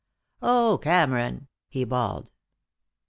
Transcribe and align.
"Oh, 0.41 0.79
Cameron!" 0.81 1.47
he 1.69 1.83
bawled. 1.83 2.31